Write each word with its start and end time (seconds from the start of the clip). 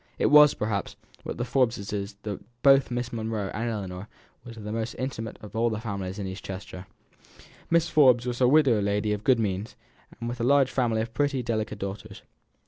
It 0.17 0.31
was, 0.31 0.55
perhaps, 0.55 0.95
with 1.23 1.37
the 1.37 1.45
Forbeses 1.45 2.15
that 2.23 2.63
both 2.63 2.89
Miss 2.89 3.13
Monro 3.13 3.51
and 3.53 3.69
Ellinor 3.69 4.07
were 4.43 4.51
the 4.53 4.71
most 4.71 4.95
intimate 4.95 5.37
of 5.43 5.55
all 5.55 5.69
the 5.69 5.79
families 5.79 6.17
in 6.17 6.25
East 6.25 6.43
Chester. 6.43 6.87
Mrs. 7.71 7.91
Forbes 7.91 8.25
was 8.25 8.41
a 8.41 8.47
widow 8.47 8.81
lady 8.81 9.13
of 9.13 9.23
good 9.23 9.37
means, 9.39 9.75
with 10.19 10.41
a 10.41 10.43
large 10.43 10.71
family 10.71 11.01
of 11.03 11.13
pretty, 11.13 11.43
delicate 11.43 11.77
daughters. 11.77 12.23